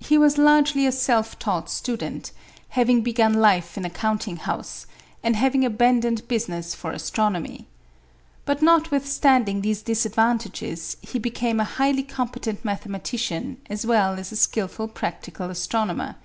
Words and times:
He 0.00 0.18
was 0.18 0.38
largely 0.38 0.86
a 0.88 0.90
self 0.90 1.38
taught 1.38 1.70
student, 1.70 2.32
having 2.70 3.00
begun 3.00 3.32
life 3.34 3.76
in 3.78 3.84
a 3.84 3.90
counting 3.90 4.38
house, 4.38 4.86
and 5.22 5.36
having 5.36 5.64
abandoned 5.64 6.26
business 6.26 6.74
for 6.74 6.90
astronomy. 6.90 7.68
But 8.44 8.60
notwithstanding 8.60 9.60
these 9.60 9.82
disadvantages, 9.82 10.96
he 11.00 11.20
became 11.20 11.60
a 11.60 11.64
highly 11.78 12.02
competent 12.02 12.64
mathematician 12.64 13.58
as 13.70 13.86
well 13.86 14.14
as 14.14 14.32
a 14.32 14.36
skilful 14.36 14.88
practical 14.88 15.48
astronomer. 15.48 16.16